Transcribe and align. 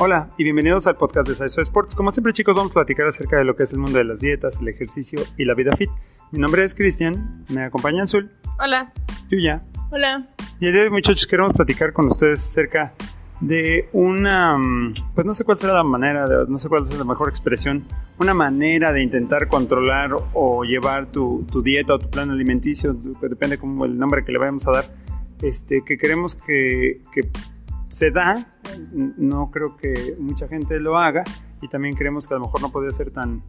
Hola 0.00 0.30
y 0.38 0.44
bienvenidos 0.44 0.86
al 0.86 0.94
podcast 0.94 1.28
de 1.28 1.34
Saiso 1.34 1.60
Sports. 1.60 1.96
Como 1.96 2.12
siempre 2.12 2.32
chicos 2.32 2.54
vamos 2.54 2.70
a 2.70 2.74
platicar 2.74 3.08
acerca 3.08 3.36
de 3.36 3.42
lo 3.42 3.56
que 3.56 3.64
es 3.64 3.72
el 3.72 3.80
mundo 3.80 3.98
de 3.98 4.04
las 4.04 4.20
dietas, 4.20 4.60
el 4.60 4.68
ejercicio 4.68 5.20
y 5.36 5.44
la 5.44 5.54
vida 5.54 5.74
fit. 5.76 5.90
Mi 6.30 6.38
nombre 6.38 6.62
es 6.62 6.76
Cristian, 6.76 7.44
me 7.48 7.64
acompaña 7.64 8.04
Azul. 8.04 8.30
Hola. 8.60 8.92
Yuya. 9.28 9.60
Hola. 9.90 10.24
Y 10.60 10.66
el 10.66 10.72
día 10.72 10.82
de 10.82 10.86
hoy 10.86 10.92
muchachos 10.92 11.26
queremos 11.26 11.52
platicar 11.52 11.92
con 11.92 12.06
ustedes 12.06 12.38
acerca 12.44 12.94
de 13.40 13.88
una, 13.92 14.56
mm, 14.56 14.94
pues 15.16 15.26
no 15.26 15.34
sé 15.34 15.42
cuál 15.42 15.58
será 15.58 15.74
la 15.74 15.82
manera, 15.82 16.28
de, 16.28 16.46
no 16.48 16.58
sé 16.58 16.68
cuál 16.68 16.82
es 16.82 16.96
la 16.96 17.04
mejor 17.04 17.28
expresión, 17.28 17.84
una 18.20 18.34
manera 18.34 18.92
de 18.92 19.02
intentar 19.02 19.48
controlar 19.48 20.12
o 20.32 20.62
llevar 20.62 21.10
tu, 21.10 21.44
tu 21.50 21.60
dieta 21.60 21.94
o 21.94 21.98
tu 21.98 22.08
plan 22.08 22.30
alimenticio, 22.30 22.94
depende 22.94 23.58
como 23.58 23.84
el 23.84 23.98
nombre 23.98 24.24
que 24.24 24.30
le 24.30 24.38
vayamos 24.38 24.64
a 24.68 24.70
dar, 24.70 24.84
este, 25.42 25.82
que 25.84 25.98
queremos 25.98 26.36
que, 26.36 27.00
que 27.12 27.30
se 27.88 28.10
da, 28.10 28.46
no 28.92 29.50
creo 29.50 29.76
que 29.76 30.16
mucha 30.18 30.48
gente 30.48 30.78
lo 30.80 30.96
haga 30.96 31.24
y 31.60 31.68
también 31.68 31.94
creemos 31.94 32.28
que 32.28 32.34
a 32.34 32.38
lo 32.38 32.44
mejor 32.44 32.60
no 32.60 32.70
puede 32.70 32.92
ser 32.92 33.10
tan, 33.10 33.42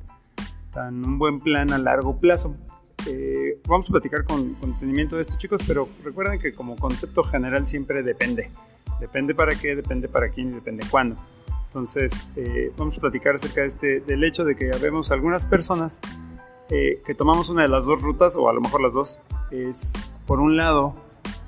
tan 0.74 1.06
un 1.06 1.20
buen 1.20 1.40
plan 1.40 1.72
a 1.72 1.78
largo 1.78 2.18
plazo. 2.18 2.56
Eh, 3.08 3.60
vamos 3.68 3.90
a 3.90 3.92
platicar 3.92 4.26
con, 4.26 4.56
con 4.56 4.74
detenimiento 4.74 5.16
de 5.16 5.22
esto 5.22 5.36
chicos, 5.38 5.62
pero 5.66 5.88
recuerden 6.04 6.40
que 6.40 6.54
como 6.54 6.76
concepto 6.76 7.24
general 7.24 7.66
siempre 7.66 8.04
depende. 8.04 8.50
Depende 9.00 9.34
para 9.34 9.56
qué, 9.56 9.76
depende 9.76 10.10
para 10.10 10.30
quién 10.30 10.50
y 10.50 10.54
depende 10.54 10.86
cuándo. 10.90 11.18
Entonces, 11.68 12.28
eh, 12.36 12.72
vamos 12.78 12.98
a 12.98 13.02
platicar 13.02 13.36
acerca 13.36 13.62
de 13.62 13.68
este, 13.68 14.00
del 14.02 14.24
hecho 14.24 14.44
de 14.44 14.56
que 14.56 14.72
vemos 14.82 15.12
algunas 15.12 15.46
personas 15.46 16.00
eh, 16.70 17.00
que 17.06 17.14
tomamos 17.14 17.50
una 17.50 17.62
de 17.62 17.68
las 17.68 17.86
dos 17.86 18.02
rutas, 18.02 18.36
o 18.36 18.50
a 18.50 18.54
lo 18.54 18.62
mejor 18.62 18.82
las 18.82 18.94
dos. 18.94 19.20
Es, 19.52 19.94
por 20.26 20.40
un 20.40 20.58
lado, 20.58 20.94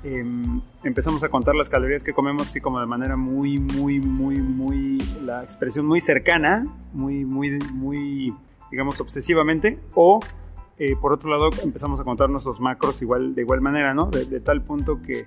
em, 0.04 0.60
empezamos 0.84 1.22
a 1.24 1.28
contar 1.28 1.54
las 1.54 1.68
calorías 1.68 2.02
que 2.02 2.12
comemos 2.12 2.48
así 2.48 2.60
como 2.60 2.80
de 2.80 2.86
manera 2.86 3.16
muy, 3.16 3.58
muy, 3.58 4.00
muy, 4.00 4.38
muy, 4.38 4.98
la 5.22 5.42
expresión 5.42 5.86
muy 5.86 6.00
cercana, 6.00 6.64
muy, 6.92 7.24
muy, 7.24 7.58
muy, 7.72 8.34
digamos, 8.70 9.00
obsesivamente, 9.00 9.78
o 9.94 10.20
eh, 10.78 10.96
por 11.00 11.12
otro 11.12 11.30
lado 11.30 11.50
empezamos 11.62 12.00
a 12.00 12.04
contar 12.04 12.30
nuestros 12.30 12.60
macros 12.60 13.02
igual, 13.02 13.34
de 13.34 13.42
igual 13.42 13.60
manera, 13.60 13.94
¿no? 13.94 14.06
De, 14.06 14.24
de 14.24 14.40
tal 14.40 14.62
punto 14.62 15.00
que 15.02 15.26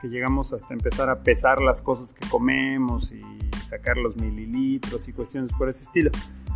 que 0.00 0.08
llegamos 0.08 0.52
hasta 0.52 0.74
empezar 0.74 1.10
a 1.10 1.22
pesar 1.22 1.60
las 1.60 1.82
cosas 1.82 2.12
que 2.12 2.26
comemos 2.28 3.12
y 3.12 3.20
sacar 3.62 3.96
los 3.96 4.16
mililitros 4.16 5.06
y 5.08 5.12
cuestiones 5.12 5.52
por 5.52 5.68
ese 5.68 5.84
estilo. 5.84 6.10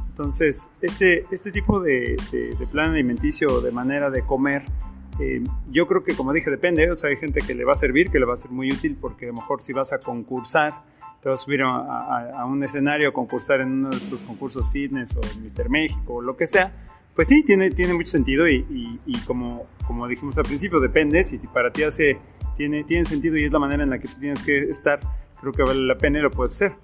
Entonces, 0.09 0.71
este, 0.81 1.27
este 1.31 1.51
tipo 1.53 1.81
de, 1.81 2.17
de, 2.31 2.67
plan 2.69 2.91
alimenticio, 2.91 3.61
de 3.61 3.73
manera 3.73 4.11
de 4.11 4.23
comer, 4.23 4.65
eh, 5.21 5.43
yo 5.71 5.87
creo 5.87 6.03
que 6.03 6.15
como 6.15 6.33
dije, 6.33 6.51
depende, 6.51 6.91
o 6.91 6.97
sea, 6.97 7.11
hay 7.11 7.17
gente 7.17 7.41
que 7.41 7.55
le 7.55 7.65
va 7.65 7.73
a 7.73 7.77
servir, 7.77 8.11
que 8.11 8.19
le 8.19 8.27
va 8.27 8.35
a 8.35 8.37
ser 8.37 8.51
muy 8.51 8.73
útil, 8.73 8.97
porque 9.01 9.27
a 9.27 9.29
lo 9.29 9.35
mejor 9.35 9.61
si 9.61 9.73
vas 9.73 9.93
a 9.93 9.99
concursar, 9.99 10.73
te 11.23 11.29
vas 11.29 11.41
a 11.41 11.45
subir 11.45 11.63
a, 11.63 11.69
a, 11.69 12.41
a 12.43 12.47
un 12.47 12.63
escenario 12.63 13.09
a 13.09 13.13
concursar 13.13 13.61
en 13.61 13.73
uno 13.73 13.91
de 13.91 13.97
estos 13.97 14.21
concursos 14.23 14.71
fitness 14.71 15.17
o 15.17 15.21
Mr. 15.41 15.69
México 15.71 16.15
o 16.15 16.23
lo 16.23 16.37
que 16.37 16.47
sea, 16.47 16.73
pues 17.15 17.29
sí, 17.29 17.45
tiene, 17.45 17.71
tiene 17.71 17.95
mucho 17.95 18.11
sentido 18.11 18.49
y, 18.49 18.67
y, 18.69 18.99
y, 19.07 19.19
como, 19.21 19.67
como 19.87 20.09
dijimos 20.09 20.37
al 20.37 20.45
principio, 20.45 20.81
depende, 20.81 21.23
si 21.23 21.39
para 21.39 21.73
ti 21.73 21.85
hace 21.85 22.19
tiene, 22.57 22.85
tiene 22.85 23.05
sentido 23.05 23.37
y 23.37 23.45
es 23.45 23.53
la 23.53 23.59
manera 23.59 23.85
en 23.85 23.91
la 23.91 23.99
que 23.99 24.09
tú 24.09 24.19
tienes 24.19 24.43
que 24.43 24.65
estar, 24.65 25.01
creo 25.41 25.53
que 25.53 25.63
vale 25.63 25.81
la 25.81 25.97
pena 25.97 26.19
y 26.19 26.23
lo 26.23 26.31
puedes 26.31 26.55
hacer. 26.55 26.75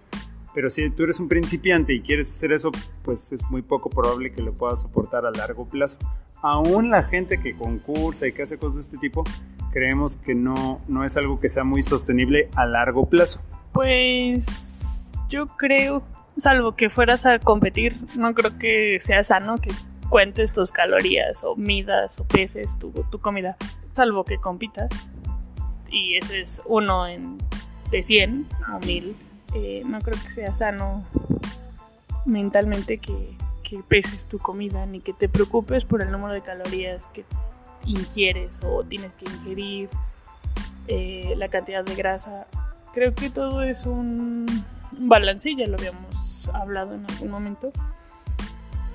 Pero 0.55 0.69
si 0.69 0.89
tú 0.91 1.05
eres 1.05 1.21
un 1.21 1.29
principiante 1.29 1.93
y 1.93 2.01
quieres 2.01 2.31
hacer 2.31 2.53
eso, 2.53 2.71
pues 3.05 3.33
es 3.33 3.43
muy 3.51 3.63
poco 3.63 3.89
probable 3.89 4.33
que 4.33 4.43
lo 4.43 4.53
puedas 4.53 4.83
soportar 4.83 5.25
a 5.27 5.31
largo 5.31 5.69
plazo. 5.69 5.99
Aún 6.43 6.91
la 6.91 7.03
gente 7.03 7.41
que 7.41 7.55
concursa 7.55 8.27
y 8.27 8.33
que 8.33 8.43
hace 8.43 8.59
cosas 8.59 8.75
de 8.77 8.81
este 8.81 8.99
tipo, 8.99 9.25
creemos 9.71 10.17
que 10.17 10.35
no, 10.35 10.81
no 10.89 11.05
es 11.05 11.17
algo 11.17 11.41
que 11.41 11.49
sea 11.49 11.65
muy 11.65 11.83
sostenible 11.83 12.49
a 12.57 12.67
largo 12.67 13.07
plazo. 13.07 13.41
Pues 13.73 15.09
yo 15.29 15.47
creo, 15.47 16.03
salvo 16.37 16.73
que 16.73 16.91
fueras 16.91 17.27
a 17.27 17.39
competir, 17.39 17.97
no 18.17 18.35
creo 18.35 18.59
que 18.59 18.99
sea 19.01 19.23
sano 19.23 19.59
que 19.59 19.71
cuentes 20.09 20.53
tus 20.53 20.73
calorías 20.73 21.45
o 21.45 21.55
midas 21.57 22.19
o 22.19 22.25
peses 22.25 22.77
tu, 22.79 22.91
tu 23.11 23.21
comida, 23.21 23.57
salvo 23.93 24.25
que 24.25 24.39
compitas 24.39 24.91
y 25.91 26.17
eso 26.17 26.35
es 26.35 26.63
uno 26.67 27.07
en, 27.07 27.39
de 27.91 28.03
100 28.03 28.47
o 28.75 28.79
1000, 28.85 29.17
eh, 29.55 29.83
no 29.87 30.01
creo 30.01 30.19
que 30.21 30.31
sea 30.31 30.55
sano 30.55 31.05
mentalmente 32.25 32.99
que, 32.99 33.37
que, 33.71 33.83
peses 33.83 34.27
tu 34.27 34.39
comida 34.39 34.85
ni 34.87 35.01
que 35.01 35.13
te 35.13 35.29
preocupes 35.29 35.85
por 35.85 36.03
el 36.03 36.11
número 36.11 36.35
de 36.35 36.43
calorías 36.43 37.07
que 37.15 37.25
ingieres 37.87 38.61
o 38.63 38.83
tienes 38.85 39.17
que 39.17 39.25
ingerir, 39.27 39.89
eh, 40.89 41.35
la 41.37 41.49
cantidad 41.49 41.85
de 41.85 41.95
grasa. 41.95 42.47
Creo 42.93 43.15
que 43.15 43.31
todo 43.31 43.63
es 43.63 43.87
un 43.87 44.47
balance, 44.93 45.55
ya 45.55 45.67
lo 45.67 45.77
habíamos 45.77 46.49
hablado 46.53 46.95
en 46.95 47.07
algún 47.09 47.31
momento. 47.31 47.73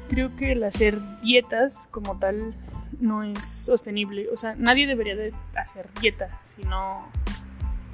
Creo 0.09 0.35
que 0.35 0.51
el 0.51 0.63
hacer 0.63 0.99
dietas 1.21 1.87
como 1.89 2.17
tal 2.19 2.53
no 2.99 3.23
es 3.23 3.47
sostenible. 3.47 4.27
O 4.31 4.37
sea, 4.37 4.55
nadie 4.57 4.87
debería 4.87 5.15
de 5.15 5.33
hacer 5.55 5.89
dieta, 6.01 6.39
sino 6.43 7.07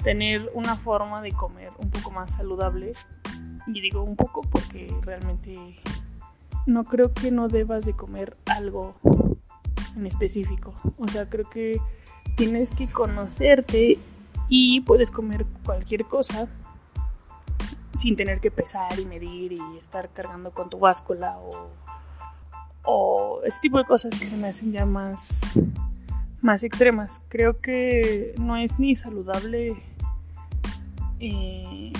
tener 0.02 0.50
una 0.54 0.76
forma 0.76 1.22
de 1.22 1.32
comer 1.32 1.70
un 1.78 1.90
poco 1.90 2.10
más 2.10 2.34
saludable. 2.34 2.92
Y 3.68 3.80
digo 3.80 4.02
un 4.02 4.16
poco 4.16 4.40
porque 4.42 4.92
realmente 5.02 5.80
no 6.66 6.84
creo 6.84 7.12
que 7.12 7.30
no 7.30 7.48
debas 7.48 7.84
de 7.84 7.94
comer 7.94 8.36
algo 8.46 8.94
en 9.96 10.06
específico. 10.06 10.74
O 10.98 11.08
sea, 11.08 11.28
creo 11.28 11.48
que 11.48 11.80
tienes 12.36 12.70
que 12.70 12.86
conocerte 12.88 13.98
y 14.48 14.80
puedes 14.82 15.10
comer 15.10 15.46
cualquier 15.64 16.04
cosa 16.04 16.48
sin 17.96 18.16
tener 18.16 18.40
que 18.40 18.50
pesar 18.50 18.98
y 18.98 19.04
medir 19.04 19.52
y 19.52 19.78
estar 19.80 20.08
cargando 20.10 20.50
con 20.52 20.70
tu 20.70 20.78
báscula 20.78 21.38
o 22.84 23.40
ese 23.44 23.60
tipo 23.60 23.78
de 23.78 23.84
cosas 23.84 24.18
que 24.18 24.26
se 24.26 24.36
me 24.36 24.48
hacen 24.48 24.72
ya 24.72 24.86
más, 24.86 25.42
más 26.40 26.62
extremas. 26.62 27.22
Creo 27.28 27.60
que 27.60 28.34
no 28.38 28.56
es 28.56 28.78
ni 28.78 28.96
saludable 28.96 29.82
eh, 31.20 31.92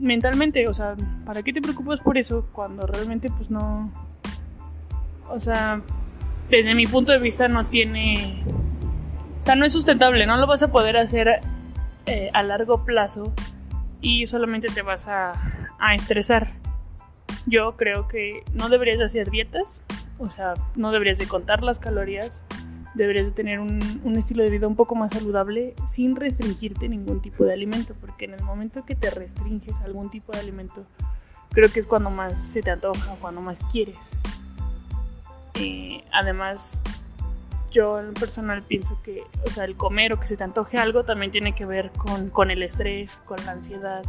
mentalmente, 0.00 0.66
o 0.68 0.74
sea, 0.74 0.96
¿para 1.24 1.42
qué 1.42 1.52
te 1.52 1.62
preocupas 1.62 2.00
por 2.00 2.18
eso 2.18 2.48
cuando 2.52 2.86
realmente 2.86 3.30
pues 3.30 3.50
no... 3.50 3.90
O 5.28 5.38
sea, 5.38 5.82
desde 6.48 6.74
mi 6.74 6.86
punto 6.86 7.12
de 7.12 7.18
vista 7.18 7.48
no 7.48 7.66
tiene... 7.66 8.44
O 9.40 9.44
sea, 9.44 9.54
no 9.54 9.64
es 9.64 9.72
sustentable, 9.72 10.26
no 10.26 10.36
lo 10.36 10.46
vas 10.46 10.62
a 10.62 10.70
poder 10.70 10.96
hacer 10.96 11.40
eh, 12.06 12.30
a 12.34 12.42
largo 12.42 12.84
plazo 12.84 13.32
y 14.00 14.26
solamente 14.26 14.68
te 14.68 14.82
vas 14.82 15.08
a, 15.08 15.32
a 15.78 15.94
estresar. 15.94 16.48
Yo 17.46 17.76
creo 17.76 18.06
que 18.08 18.42
no 18.52 18.68
deberías 18.68 18.98
de 18.98 19.04
hacer 19.04 19.30
dietas, 19.30 19.82
o 20.18 20.28
sea, 20.28 20.54
no 20.76 20.92
deberías 20.92 21.18
de 21.18 21.26
contar 21.26 21.62
las 21.62 21.78
calorías, 21.78 22.44
deberías 22.94 23.26
de 23.26 23.32
tener 23.32 23.60
un, 23.60 24.00
un, 24.04 24.16
estilo 24.16 24.42
de 24.42 24.50
vida 24.50 24.66
un 24.66 24.76
poco 24.76 24.94
más 24.94 25.12
saludable 25.12 25.74
sin 25.88 26.16
restringirte 26.16 26.88
ningún 26.88 27.22
tipo 27.22 27.44
de 27.44 27.52
alimento, 27.52 27.94
porque 28.00 28.24
en 28.24 28.34
el 28.34 28.42
momento 28.42 28.84
que 28.84 28.94
te 28.94 29.10
restringes 29.10 29.76
algún 29.82 30.10
tipo 30.10 30.32
de 30.32 30.40
alimento, 30.40 30.84
creo 31.50 31.70
que 31.70 31.80
es 31.80 31.86
cuando 31.86 32.10
más 32.10 32.48
se 32.48 32.62
te 32.62 32.70
antoja, 32.70 33.16
cuando 33.20 33.40
más 33.40 33.60
quieres. 33.70 34.16
Eh, 35.54 36.02
además, 36.12 36.78
yo 37.70 38.00
en 38.00 38.14
personal 38.14 38.62
pienso 38.62 39.00
que, 39.02 39.22
o 39.46 39.50
sea, 39.50 39.64
el 39.64 39.76
comer 39.76 40.12
o 40.12 40.20
que 40.20 40.26
se 40.26 40.36
te 40.36 40.44
antoje 40.44 40.78
algo 40.78 41.04
también 41.04 41.30
tiene 41.30 41.54
que 41.54 41.66
ver 41.66 41.90
con, 41.92 42.30
con 42.30 42.50
el 42.50 42.62
estrés, 42.62 43.20
con 43.20 43.44
la 43.44 43.52
ansiedad, 43.52 44.02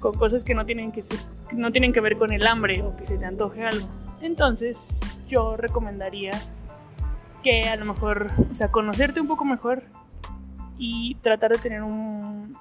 con 0.00 0.14
cosas 0.14 0.44
que 0.44 0.54
no 0.54 0.66
tienen 0.66 0.92
que, 0.92 1.02
ser, 1.02 1.18
no 1.52 1.70
tienen 1.70 1.92
que 1.92 2.00
ver 2.00 2.16
con 2.16 2.32
el 2.32 2.46
hambre 2.46 2.82
o 2.82 2.96
que 2.96 3.06
se 3.06 3.18
te 3.18 3.24
antoje 3.24 3.64
algo. 3.64 3.86
Entonces, 4.20 4.98
yo 5.28 5.56
recomendaría 5.56 6.32
que 7.42 7.62
a 7.68 7.76
lo 7.76 7.84
mejor, 7.84 8.30
o 8.50 8.54
sea, 8.54 8.70
conocerte 8.70 9.20
un 9.20 9.26
poco 9.26 9.44
mejor 9.44 9.82
y 10.78 11.16
tratar 11.16 11.52
de 11.52 11.58
tener 11.58 11.82
un, 11.82 12.56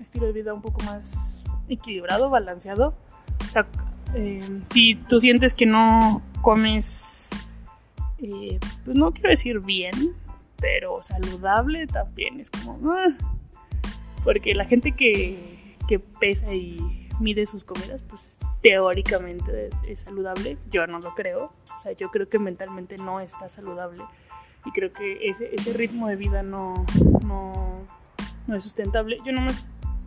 estilo 0.00 0.26
de 0.26 0.32
vida 0.32 0.54
un 0.54 0.62
poco 0.62 0.82
más 0.82 1.40
equilibrado, 1.68 2.30
balanceado. 2.30 2.94
O 3.40 3.50
sea, 3.50 3.66
eh, 4.14 4.60
si 4.70 4.94
tú 4.94 5.18
sientes 5.18 5.54
que 5.54 5.66
no 5.66 6.22
comes, 6.42 7.30
eh, 8.18 8.58
pues 8.84 8.96
no 8.96 9.12
quiero 9.12 9.30
decir 9.30 9.60
bien, 9.60 10.14
pero 10.60 11.02
saludable 11.02 11.86
también 11.86 12.40
es 12.40 12.50
como... 12.50 12.92
Ah, 12.92 13.16
porque 14.24 14.54
la 14.54 14.64
gente 14.64 14.92
que, 14.92 15.76
que 15.86 15.98
pesa 15.98 16.52
y 16.52 17.05
mide 17.20 17.46
sus 17.46 17.64
comidas, 17.64 18.00
pues 18.08 18.38
teóricamente 18.62 19.70
es 19.86 20.00
saludable. 20.00 20.58
Yo 20.70 20.86
no 20.86 20.98
lo 20.98 21.14
creo. 21.14 21.52
O 21.74 21.78
sea, 21.78 21.92
yo 21.92 22.10
creo 22.10 22.28
que 22.28 22.38
mentalmente 22.38 22.96
no 22.96 23.20
está 23.20 23.48
saludable. 23.48 24.04
Y 24.64 24.70
creo 24.72 24.92
que 24.92 25.28
ese, 25.28 25.54
ese 25.54 25.72
ritmo 25.72 26.08
de 26.08 26.16
vida 26.16 26.42
no, 26.42 26.84
no, 27.22 27.82
no 28.46 28.56
es 28.56 28.64
sustentable. 28.64 29.18
Yo 29.24 29.32
no 29.32 29.42
me 29.42 29.52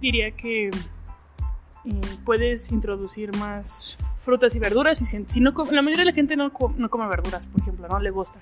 diría 0.01 0.31
que 0.31 0.67
eh, 0.67 2.01
puedes 2.25 2.71
introducir 2.71 3.35
más 3.37 3.97
frutas 4.21 4.55
y 4.55 4.59
verduras. 4.59 5.01
Y 5.01 5.05
si, 5.05 5.23
si 5.25 5.39
no, 5.39 5.51
la 5.51 5.81
mayoría 5.81 6.05
de 6.05 6.11
la 6.11 6.13
gente 6.13 6.35
no, 6.35 6.51
no 6.77 6.89
come 6.89 7.07
verduras, 7.07 7.41
por 7.51 7.61
ejemplo, 7.61 7.87
no 7.87 7.99
le 7.99 8.11
gusta. 8.11 8.39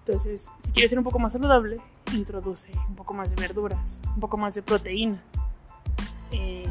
Entonces, 0.00 0.50
si 0.60 0.72
quieres 0.72 0.90
ser 0.90 0.98
un 0.98 1.04
poco 1.04 1.18
más 1.18 1.32
saludable, 1.32 1.76
introduce 2.14 2.70
un 2.88 2.96
poco 2.96 3.14
más 3.14 3.30
de 3.30 3.36
verduras, 3.36 4.00
un 4.14 4.20
poco 4.20 4.36
más 4.36 4.54
de 4.54 4.62
proteína. 4.62 5.22
Eh, 6.32 6.64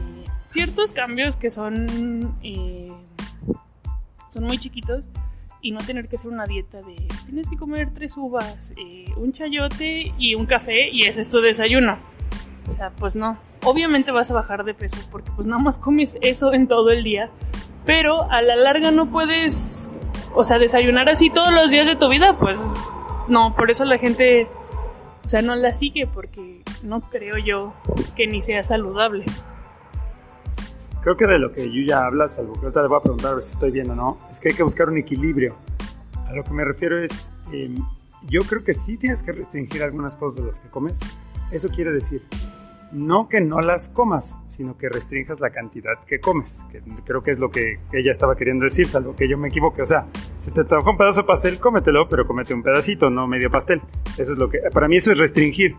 ciertos 0.49 0.91
cambios 0.91 1.37
que 1.37 1.49
son, 1.49 2.35
eh, 2.41 2.91
son 4.29 4.43
muy 4.43 4.57
chiquitos 4.57 5.05
y 5.61 5.71
no 5.71 5.79
tener 5.79 6.07
que 6.07 6.15
hacer 6.15 6.31
una 6.31 6.45
dieta 6.45 6.77
de 6.79 6.95
tienes 7.25 7.49
que 7.49 7.57
comer 7.57 7.91
tres 7.93 8.17
uvas, 8.17 8.73
eh, 8.77 9.05
un 9.17 9.31
chayote 9.31 10.13
y 10.17 10.35
un 10.35 10.45
café 10.45 10.89
y 10.89 11.03
ese 11.03 11.21
es 11.21 11.29
tu 11.29 11.41
desayuno. 11.41 11.97
O 12.67 12.75
sea, 12.75 12.91
pues 12.91 13.15
no. 13.15 13.37
Obviamente 13.63 14.11
vas 14.11 14.31
a 14.31 14.33
bajar 14.33 14.63
de 14.63 14.73
peso 14.73 14.97
porque 15.11 15.31
pues 15.35 15.47
nada 15.47 15.61
más 15.61 15.77
comes 15.77 16.17
eso 16.21 16.53
en 16.53 16.67
todo 16.67 16.89
el 16.91 17.03
día. 17.03 17.29
Pero 17.85 18.29
a 18.31 18.41
la 18.41 18.55
larga 18.55 18.91
no 18.91 19.09
puedes, 19.09 19.91
o 20.33 20.43
sea, 20.43 20.59
desayunar 20.59 21.09
así 21.09 21.29
todos 21.29 21.53
los 21.53 21.69
días 21.69 21.87
de 21.87 21.95
tu 21.95 22.09
vida. 22.09 22.37
Pues 22.37 22.59
no, 23.27 23.55
por 23.55 23.69
eso 23.71 23.85
la 23.85 23.97
gente, 23.97 24.47
o 25.25 25.29
sea, 25.29 25.41
no 25.41 25.55
la 25.55 25.73
sigue 25.73 26.07
porque 26.07 26.63
no 26.83 27.01
creo 27.01 27.37
yo 27.37 27.73
que 28.15 28.27
ni 28.27 28.41
sea 28.41 28.63
saludable. 28.63 29.25
Creo 31.01 31.15
que 31.15 31.27
de 31.27 31.39
lo 31.39 31.51
que 31.51 31.71
yo 31.71 31.81
ya 31.85 32.05
hablas, 32.05 32.35
salvo 32.35 32.53
que 32.53 32.65
ahorita 32.65 32.81
le 32.81 32.87
voy 32.89 32.97
a 32.97 33.01
preguntar 33.01 33.41
si 33.41 33.53
estoy 33.53 33.71
bien 33.71 33.89
o 33.91 33.95
no, 33.95 34.17
es 34.29 34.39
que 34.41 34.49
hay 34.49 34.55
que 34.55 34.63
buscar 34.63 34.89
un 34.89 34.97
equilibrio. 34.97 35.55
A 36.27 36.33
lo 36.33 36.43
que 36.43 36.53
me 36.53 36.65
refiero 36.65 37.01
es, 37.01 37.31
em, 37.53 37.75
yo 38.29 38.41
creo 38.41 38.63
que 38.63 38.73
sí 38.73 38.97
tienes 38.97 39.23
que 39.23 39.31
restringir 39.31 39.81
algunas 39.81 40.17
cosas 40.17 40.41
de 40.41 40.45
las 40.47 40.59
que 40.59 40.67
comes. 40.67 40.99
Eso 41.51 41.69
quiere 41.69 41.91
decir, 41.93 42.23
no 42.91 43.29
que 43.29 43.39
no 43.39 43.59
las 43.61 43.87
comas, 43.89 44.41
sino 44.47 44.77
que 44.77 44.89
restringas 44.89 45.39
la 45.39 45.51
cantidad 45.51 46.03
que 46.05 46.19
comes, 46.19 46.65
que 46.71 46.81
creo 47.05 47.21
que 47.21 47.31
es 47.31 47.39
lo 47.39 47.49
que 47.49 47.79
ella 47.93 48.11
estaba 48.11 48.35
queriendo 48.35 48.65
decir, 48.65 48.87
salvo 48.87 49.15
que 49.15 49.29
yo 49.29 49.37
me 49.37 49.47
equivoque. 49.47 49.81
O 49.81 49.85
sea, 49.85 50.07
si 50.39 50.51
te 50.51 50.63
trajo 50.63 50.91
un 50.91 50.97
pedazo 50.97 51.21
de 51.21 51.27
pastel, 51.27 51.59
cómetelo, 51.59 52.09
pero 52.09 52.27
comete 52.27 52.53
un 52.53 52.61
pedacito, 52.61 53.09
no 53.09 53.25
medio 53.25 53.49
pastel. 53.49 53.81
Eso 54.17 54.33
es 54.33 54.37
lo 54.37 54.49
que, 54.49 54.59
para 54.73 54.87
mí 54.87 54.97
eso 54.97 55.11
es 55.11 55.17
restringir. 55.17 55.75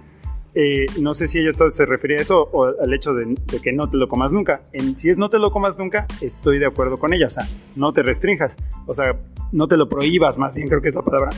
Eh, 0.55 0.87
no 1.01 1.15
sé 1.15 1.27
si 1.27 1.39
ella 1.39 1.53
se 1.53 1.87
refería 1.87 2.19
a 2.19 2.21
eso 2.21 2.49
o 2.53 2.65
al 2.65 2.93
hecho 2.93 3.15
de, 3.15 3.37
que 3.63 3.73
no 3.73 3.89
te 3.89 3.97
lo 3.97 4.09
comas 4.09 4.33
nunca. 4.33 4.63
Si 4.95 5.09
es 5.09 5.19
no 5.19 5.31
te 5.31 5.39
lo 5.39 5.51
comas 5.51 5.79
nunca, 5.79 6.07
estoy 6.21 6.59
de 6.59 6.67
acuerdo 6.67 6.99
con 6.99 7.15
ella. 7.15 7.27
O 7.27 7.31
sea, 7.31 7.47
no 7.77 7.93
te 7.93 8.03
restringas. 8.03 8.57
O 8.87 8.95
sea, 8.95 9.19
no 9.53 9.69
te 9.69 9.77
lo 9.77 9.89
prohíbas, 9.89 10.39
más 10.39 10.55
bien 10.55 10.69
creo 10.69 10.81
que 10.81 10.89
es 10.89 10.95
la 10.95 11.03
palabra. 11.03 11.31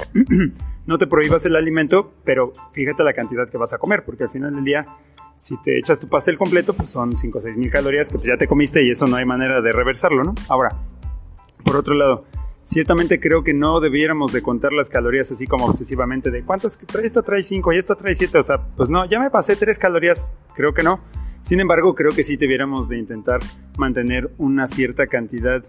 no 0.87 0.99
te 0.99 1.07
prohíbas 1.07 1.45
el 1.47 1.57
alimento, 1.57 2.13
pero 2.25 2.53
fíjate 2.73 3.03
la 3.03 3.13
cantidad 3.13 3.49
que 3.49 3.59
vas 3.59 3.73
a 3.73 3.79
comer, 3.79 4.05
porque 4.05 4.25
al 4.25 4.31
final 4.31 4.55
del 4.55 4.65
día, 4.65 4.87
si 5.37 5.61
te 5.63 5.79
echas 5.79 5.99
tu 6.01 6.09
pastel 6.09 6.39
completo, 6.39 6.73
pues 6.75 6.91
son 6.91 7.17
5 7.17 7.39
o 7.39 7.41
6 7.41 7.57
mil 7.57 7.71
calorías 7.71 8.09
que 8.09 8.19
pues 8.19 8.29
ya 8.29 8.37
te 8.37 8.47
comiste 8.47 8.83
y 8.85 8.91
eso 8.91 9.07
no 9.07 9.17
hay 9.17 9.25
manera 9.25 9.61
de 9.61 9.73
reversarlo, 9.73 10.25
¿no? 10.25 10.35
Ahora, 10.49 10.71
por 11.65 11.77
otro 11.77 11.95
lado, 11.95 12.25
ciertamente 12.65 13.21
creo 13.21 13.43
que 13.43 13.55
no 13.55 13.81
debiéramos 13.81 14.33
de 14.33 14.43
contar 14.43 14.73
las 14.73 14.89
calorías 14.89 15.31
así 15.33 15.47
como 15.47 15.67
obsesivamente 15.67 16.31
de 16.31 16.45
cuántas 16.45 16.79
esta 17.03 17.23
trae 17.23 17.43
5 17.43 17.73
y 17.73 17.79
esta 17.79 17.95
trae 17.95 18.15
7, 18.15 18.39
o 18.39 18.43
sea, 18.43 18.67
pues 18.77 18.89
no, 18.89 19.05
ya 19.07 19.19
me 19.19 19.31
pasé 19.31 19.57
3 19.57 19.79
calorías, 19.79 20.29
creo 20.55 20.75
que 20.75 20.83
no. 20.83 21.01
Sin 21.41 21.59
embargo, 21.59 21.97
creo 21.97 22.13
que 22.13 22.23
sí 22.23 22.37
debiéramos 22.37 22.89
de 22.89 22.99
intentar 22.99 23.41
mantener 23.77 24.31
una 24.39 24.69
cierta 24.69 25.09
cantidad, 25.09 25.65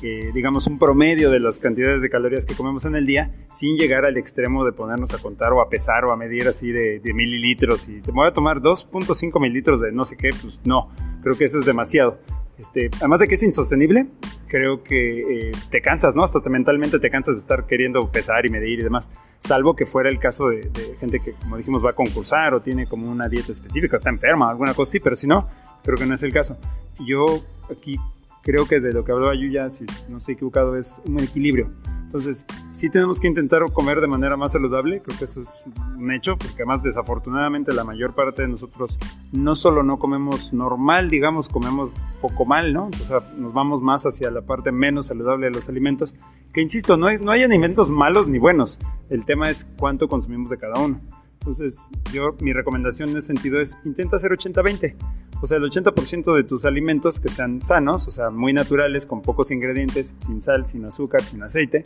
eh, 0.00 0.30
digamos 0.32 0.66
un 0.66 0.78
promedio 0.78 1.30
de 1.30 1.38
las 1.38 1.58
cantidades 1.58 2.00
de 2.00 2.08
calorías 2.08 2.46
que 2.46 2.54
comemos 2.54 2.86
en 2.86 2.94
el 2.94 3.04
día, 3.04 3.30
sin 3.50 3.76
llegar 3.76 4.06
al 4.06 4.16
extremo 4.16 4.64
de 4.64 4.72
ponernos 4.72 5.12
a 5.12 5.18
contar 5.18 5.52
o 5.52 5.60
a 5.60 5.68
pesar 5.68 6.06
o 6.06 6.12
a 6.12 6.16
medir 6.16 6.48
así 6.48 6.72
de, 6.72 7.00
de 7.00 7.12
mililitros 7.12 7.90
y 7.90 8.00
te 8.00 8.10
voy 8.10 8.26
a 8.26 8.32
tomar 8.32 8.60
2.5 8.60 9.38
mililitros 9.38 9.82
de 9.82 9.92
no 9.92 10.06
sé 10.06 10.16
qué, 10.16 10.30
pues 10.40 10.60
no, 10.64 10.90
creo 11.22 11.36
que 11.36 11.44
eso 11.44 11.58
es 11.58 11.66
demasiado. 11.66 12.18
Este, 12.58 12.90
además 12.96 13.20
de 13.20 13.28
que 13.28 13.34
es 13.34 13.42
insostenible, 13.44 14.08
creo 14.48 14.82
que 14.82 15.20
eh, 15.20 15.52
te 15.70 15.80
cansas, 15.80 16.16
¿no? 16.16 16.24
Hasta 16.24 16.40
mentalmente 16.50 16.98
te 16.98 17.08
cansas 17.08 17.36
de 17.36 17.40
estar 17.40 17.66
queriendo 17.66 18.10
pesar 18.10 18.44
y 18.46 18.50
medir 18.50 18.80
y 18.80 18.82
demás. 18.82 19.10
Salvo 19.38 19.76
que 19.76 19.86
fuera 19.86 20.08
el 20.08 20.18
caso 20.18 20.48
de, 20.48 20.70
gente 20.98 21.20
que, 21.20 21.32
como 21.34 21.56
dijimos, 21.56 21.84
va 21.84 21.90
a 21.90 21.94
concursar 21.94 22.54
o 22.54 22.60
tiene 22.60 22.86
como 22.86 23.08
una 23.08 23.28
dieta 23.28 23.52
específica, 23.52 23.96
está 23.96 24.10
enferma, 24.10 24.50
alguna 24.50 24.74
cosa 24.74 24.90
así, 24.90 25.00
pero 25.00 25.14
si 25.14 25.28
no, 25.28 25.48
creo 25.84 25.96
que 25.96 26.06
no 26.06 26.14
es 26.14 26.22
el 26.24 26.32
caso. 26.32 26.58
Yo 27.06 27.26
aquí 27.70 27.96
creo 28.42 28.66
que 28.66 28.80
de 28.80 28.92
lo 28.92 29.04
que 29.04 29.12
hablaba 29.12 29.34
Yuya, 29.36 29.70
si 29.70 29.84
no 30.08 30.18
estoy 30.18 30.34
equivocado, 30.34 30.76
es 30.76 31.00
un 31.04 31.20
equilibrio. 31.20 31.68
Entonces, 32.08 32.46
sí 32.72 32.88
tenemos 32.88 33.20
que 33.20 33.28
intentar 33.28 33.62
comer 33.70 34.00
de 34.00 34.06
manera 34.06 34.34
más 34.38 34.52
saludable, 34.52 35.02
creo 35.02 35.18
que 35.18 35.26
eso 35.26 35.42
es 35.42 35.60
un 35.94 36.10
hecho, 36.10 36.38
porque 36.38 36.54
además 36.54 36.82
desafortunadamente 36.82 37.74
la 37.74 37.84
mayor 37.84 38.14
parte 38.14 38.40
de 38.40 38.48
nosotros 38.48 38.98
no 39.30 39.54
solo 39.54 39.82
no 39.82 39.98
comemos 39.98 40.54
normal, 40.54 41.10
digamos, 41.10 41.50
comemos 41.50 41.90
poco 42.22 42.46
mal, 42.46 42.72
¿no? 42.72 42.86
O 42.86 43.04
sea, 43.04 43.20
nos 43.36 43.52
vamos 43.52 43.82
más 43.82 44.04
hacia 44.04 44.30
la 44.30 44.40
parte 44.40 44.72
menos 44.72 45.08
saludable 45.08 45.48
de 45.48 45.52
los 45.52 45.68
alimentos, 45.68 46.14
que 46.54 46.62
insisto, 46.62 46.96
no 46.96 47.08
hay, 47.08 47.18
no 47.18 47.30
hay 47.30 47.42
alimentos 47.42 47.90
malos 47.90 48.26
ni 48.30 48.38
buenos, 48.38 48.78
el 49.10 49.26
tema 49.26 49.50
es 49.50 49.68
cuánto 49.76 50.08
consumimos 50.08 50.48
de 50.48 50.56
cada 50.56 50.80
uno. 50.80 51.02
Entonces, 51.40 51.90
yo, 52.10 52.34
mi 52.40 52.54
recomendación 52.54 53.10
en 53.10 53.18
ese 53.18 53.28
sentido 53.28 53.60
es 53.60 53.76
intenta 53.84 54.16
hacer 54.16 54.30
80-20. 54.32 54.96
O 55.40 55.46
sea, 55.46 55.58
el 55.58 55.64
80% 55.64 56.34
de 56.34 56.44
tus 56.44 56.64
alimentos 56.64 57.20
que 57.20 57.28
sean 57.28 57.64
sanos, 57.64 58.08
o 58.08 58.10
sea, 58.10 58.30
muy 58.30 58.52
naturales, 58.52 59.06
con 59.06 59.22
pocos 59.22 59.50
ingredientes, 59.50 60.14
sin 60.18 60.40
sal, 60.40 60.66
sin 60.66 60.84
azúcar, 60.84 61.24
sin 61.24 61.42
aceite. 61.42 61.84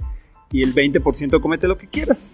Y 0.51 0.63
el 0.63 0.75
20% 0.75 1.41
cómete 1.41 1.69
lo 1.69 1.77
que 1.77 1.89
quieras. 1.89 2.33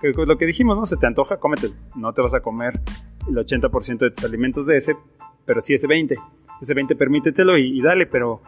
Que 0.00 0.10
es 0.10 0.16
lo 0.16 0.38
que 0.38 0.46
dijimos, 0.46 0.76
¿no? 0.76 0.86
Se 0.86 0.96
te 0.96 1.06
antoja, 1.06 1.38
cómete. 1.38 1.70
No 1.96 2.12
te 2.12 2.22
vas 2.22 2.34
a 2.34 2.40
comer 2.40 2.80
el 3.28 3.34
80% 3.34 3.98
de 3.98 4.10
tus 4.10 4.24
alimentos 4.24 4.66
de 4.66 4.76
ese, 4.76 4.96
pero 5.44 5.60
sí 5.60 5.74
ese 5.74 5.86
20. 5.86 6.16
Ese 6.60 6.74
20 6.74 6.94
permítetelo 6.94 7.58
y, 7.58 7.78
y 7.78 7.82
dale, 7.82 8.06
pero 8.06 8.40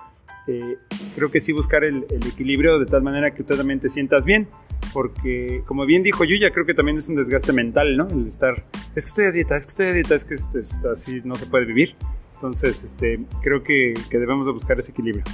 eh, 0.46 0.78
creo 1.14 1.31
que 1.31 1.40
sí 1.40 1.52
buscar 1.52 1.82
el, 1.84 2.04
equilibrio 2.26 2.78
de 2.78 2.87
tal 2.87 3.02
manera 3.02 3.32
que 3.34 3.43
tú 3.43 3.56
también 3.56 3.81
te 3.81 3.88
sientas 3.88 4.25
bien, 4.25 4.48
porque 4.93 5.62
como 5.66 5.87
bien 5.87 6.02
dijo 6.02 6.25
Yuya, 6.25 6.50
creo 6.50 6.66
que 6.66 6.75
también 6.75 6.98
es 6.98 7.08
un 7.08 7.16
desgaste 7.16 7.52
mental, 7.52 7.96
¿no? 7.96 8.06
El 8.08 8.26
estar, 8.26 8.64
es 8.94 9.04
que 9.04 9.08
estoy 9.08 9.25
a 9.26 9.32
dieta, 9.32 9.56
es 9.56 9.66
que 9.66 9.70
estoy 9.70 9.87
a 9.87 9.93
dieta, 9.93 10.14
es 10.14 10.25
que 10.25 10.34
este, 10.34 10.60
así 10.90 11.20
no 11.25 11.34
se 11.34 11.46
puede 11.46 11.64
vivir. 11.64 11.96
Entonces, 12.34 12.84
este, 12.84 13.19
creo 13.43 13.62
que, 13.62 13.94
debemos 14.10 14.46
de 14.46 14.52
buscar 14.52 14.78
ese 14.78 14.93
equilibrio. 14.93 15.25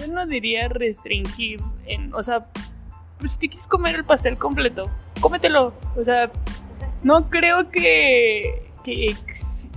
Yo 0.00 0.12
no 0.12 0.26
diría 0.26 0.68
restringir, 0.68 1.60
en, 1.86 2.14
o 2.14 2.22
sea, 2.22 2.48
pues 3.18 3.36
si 3.40 3.48
quieres 3.48 3.66
comer 3.66 3.96
el 3.96 4.04
pastel 4.04 4.36
completo, 4.36 4.84
cómetelo. 5.20 5.74
O 5.96 6.04
sea, 6.04 6.30
no 7.02 7.28
creo 7.28 7.70
que, 7.70 8.70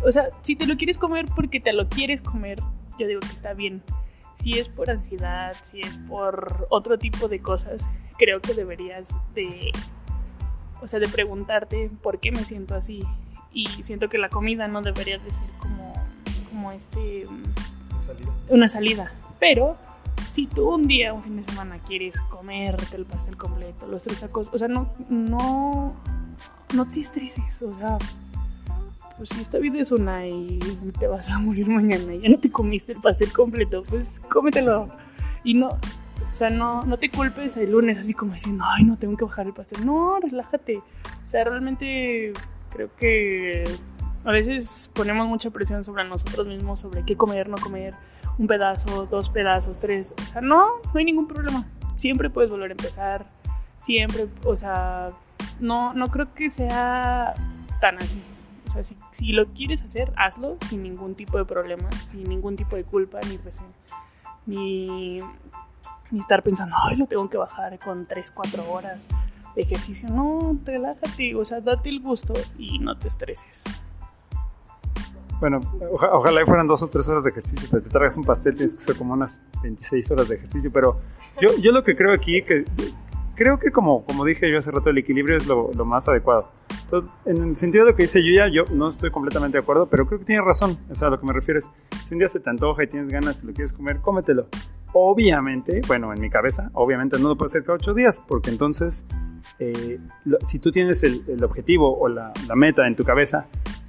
o 0.05 0.11
sea, 0.11 0.27
si 0.41 0.55
te 0.55 0.65
lo 0.65 0.77
quieres 0.77 0.97
comer 0.97 1.25
porque 1.35 1.59
te 1.59 1.73
lo 1.73 1.87
quieres 1.89 2.21
comer, 2.21 2.59
yo 2.99 3.07
digo 3.07 3.19
que 3.19 3.33
está 3.33 3.53
bien. 3.53 3.81
Si 4.41 4.59
es 4.59 4.69
por 4.69 4.89
ansiedad, 4.89 5.55
si 5.61 5.81
es 5.81 5.97
por 6.07 6.67
otro 6.69 6.97
tipo 6.97 7.27
de 7.27 7.41
cosas, 7.41 7.87
creo 8.17 8.41
que 8.41 8.53
deberías 8.53 9.15
de, 9.33 9.71
o 10.81 10.87
sea, 10.87 10.99
de 10.99 11.07
preguntarte 11.07 11.89
por 12.01 12.19
qué 12.19 12.31
me 12.31 12.43
siento 12.43 12.75
así. 12.75 13.01
Y 13.53 13.65
siento 13.83 14.09
que 14.09 14.17
la 14.17 14.29
comida 14.29 14.67
no 14.67 14.81
debería 14.81 15.17
de 15.17 15.31
ser 15.31 15.49
como, 15.59 15.93
como 16.49 16.71
este, 16.71 17.25
una 18.49 18.69
salida. 18.69 19.11
Pero 19.39 19.77
si 20.29 20.47
tú 20.47 20.69
un 20.73 20.87
día, 20.87 21.13
un 21.13 21.23
fin 21.23 21.35
de 21.35 21.43
semana, 21.43 21.79
quieres 21.79 22.19
comerte 22.29 22.95
el 22.95 23.05
pastel 23.05 23.37
completo, 23.37 23.87
los 23.87 24.03
tres 24.03 24.19
tacos, 24.19 24.49
o 24.51 24.57
sea, 24.57 24.67
no, 24.67 24.93
no, 25.09 25.95
no 26.73 26.85
te 26.91 26.99
estreses, 26.99 27.61
o 27.61 27.75
sea, 27.75 27.97
pues 29.17 29.29
si 29.29 29.41
esta 29.41 29.57
vida 29.57 29.79
es 29.79 29.91
una 29.91 30.27
y 30.27 30.59
te 30.99 31.07
vas 31.07 31.29
a 31.29 31.39
morir 31.39 31.67
mañana 31.67 32.13
y 32.13 32.21
ya 32.21 32.29
no 32.29 32.39
te 32.39 32.51
comiste 32.51 32.93
el 32.93 33.01
pastel 33.01 33.31
completo, 33.33 33.83
pues 33.89 34.19
cómetelo. 34.29 34.89
Y 35.43 35.55
no, 35.55 35.69
o 35.69 36.35
sea, 36.35 36.49
no, 36.49 36.83
no 36.83 36.97
te 36.97 37.09
culpes 37.09 37.57
el 37.57 37.71
lunes 37.71 37.97
así 37.97 38.13
como 38.13 38.33
diciendo, 38.33 38.63
ay, 38.67 38.83
no, 38.83 38.95
tengo 38.95 39.17
que 39.17 39.25
bajar 39.25 39.47
el 39.47 39.53
pastel. 39.53 39.85
No, 39.85 40.19
relájate. 40.19 40.77
O 40.77 41.29
sea, 41.29 41.43
realmente 41.43 42.31
creo 42.69 42.95
que 42.95 43.63
a 44.23 44.31
veces 44.31 44.91
ponemos 44.93 45.27
mucha 45.27 45.49
presión 45.49 45.83
sobre 45.83 46.03
nosotros 46.03 46.45
mismos, 46.45 46.81
sobre 46.81 47.03
qué 47.03 47.15
comer, 47.15 47.49
no 47.49 47.57
comer, 47.57 47.95
un 48.37 48.45
pedazo, 48.45 49.07
dos 49.07 49.29
pedazos, 49.29 49.79
tres. 49.79 50.13
O 50.21 50.27
sea, 50.27 50.41
no, 50.41 50.67
no 50.93 50.99
hay 50.99 51.05
ningún 51.05 51.27
problema. 51.27 51.65
Siempre 51.95 52.29
puedes 52.29 52.51
volver 52.51 52.69
a 52.69 52.73
empezar. 52.73 53.25
Siempre, 53.75 54.27
o 54.43 54.55
sea, 54.55 55.07
no, 55.59 55.93
no 55.93 56.05
creo 56.05 56.33
que 56.35 56.49
sea 56.49 57.33
tan 57.81 57.97
así. 57.97 58.21
Si, 59.11 59.31
lo 59.31 59.47
quieres 59.53 59.81
hacer, 59.81 60.11
hazlo 60.15 60.57
sin 60.69 60.83
ningún 60.83 61.15
tipo 61.15 61.37
de 61.37 61.45
problema, 61.45 61.89
sin 62.11 62.23
ningún 62.23 62.55
tipo 62.55 62.75
de 62.75 62.83
culpa, 62.83 63.19
ni, 63.27 63.39
ni, 64.45 65.17
ni 66.11 66.19
estar 66.19 66.43
pensando, 66.43 66.75
ay, 66.83 66.97
lo 66.97 67.07
tengo 67.07 67.29
que 67.29 67.37
bajar 67.37 67.77
con 67.79 68.05
3, 68.05 68.31
4 68.31 68.71
horas 68.71 69.07
de 69.55 69.61
ejercicio. 69.61 70.09
No, 70.09 70.57
relájate, 70.63 71.35
o 71.35 71.45
sea, 71.45 71.61
date 71.61 71.89
el 71.89 72.01
gusto 72.01 72.33
y 72.57 72.79
no 72.79 72.97
te 72.97 73.07
estreses. 73.07 73.63
Bueno, 75.39 75.59
ojalá 75.91 76.43
fueran 76.45 76.65
dos 76.65 76.81
o 76.81 76.87
tres 76.87 77.07
horas 77.09 77.23
de 77.23 77.29
ejercicio, 77.29 77.67
pero 77.69 77.83
te 77.83 77.89
tragas 77.89 78.17
un 78.17 78.23
pastel, 78.23 78.55
tienes 78.55 78.73
que 78.75 78.81
ser 78.81 78.97
como 78.97 79.13
unas 79.13 79.43
26 79.61 80.11
horas 80.11 80.29
de 80.29 80.35
ejercicio. 80.35 80.71
Pero 80.73 80.99
yo, 81.39 81.49
yo 81.61 81.71
lo 81.71 81.83
que 81.83 81.95
creo 81.95 82.11
aquí, 82.11 82.41
que 82.41 82.65
creo 83.35 83.59
que 83.59 83.71
como, 83.71 84.03
como 84.03 84.25
dije 84.25 84.49
yo 84.49 84.57
hace 84.57 84.71
rato, 84.71 84.89
el 84.89 84.97
equilibrio 84.97 85.37
es 85.37 85.45
lo 85.45 85.85
más 85.85 86.07
adecuado 86.07 86.49
en 87.25 87.43
el 87.43 87.55
sentido 87.55 87.85
de 87.85 87.91
lo 87.91 87.97
que 87.97 88.03
dice 88.03 88.23
Yuya, 88.23 88.47
yo 88.47 88.63
no 88.73 88.89
estoy 88.89 89.11
completamente 89.11 89.57
de 89.57 89.61
acuerdo, 89.61 89.87
pero 89.87 90.05
creo 90.07 90.19
que 90.19 90.25
tiene 90.25 90.41
razón. 90.41 90.77
O 90.89 90.95
sea, 90.95 91.09
a 91.09 91.11
lo 91.11 91.19
que 91.19 91.25
me 91.25 91.33
refiero 91.33 91.59
es, 91.59 91.69
si 92.03 92.13
un 92.13 92.19
día 92.19 92.27
se 92.27 92.39
te 92.39 92.49
antoja 92.49 92.83
y 92.83 92.87
tienes 92.87 93.11
ganas, 93.11 93.39
te 93.39 93.47
lo 93.47 93.53
quieres 93.53 93.73
comer, 93.73 93.99
cómetelo. 93.99 94.47
Obviamente, 94.93 95.81
bueno, 95.87 96.13
en 96.13 96.21
mi 96.21 96.29
cabeza, 96.29 96.71
obviamente 96.73 97.19
no 97.19 97.29
lo 97.29 97.37
puedes 97.37 97.51
hacer 97.51 97.63
cada 97.63 97.75
ocho 97.75 97.93
días, 97.93 98.21
porque 98.25 98.49
entonces, 98.49 99.05
eh, 99.59 99.99
si 100.45 100.59
tú 100.59 100.71
tienes 100.71 101.03
el, 101.03 101.43
objetivo 101.43 101.97
o 101.99 102.07
la, 102.07 102.33
meta 102.55 102.87
en 102.87 102.95
tu 102.95 103.03
cabeza, 103.03 103.47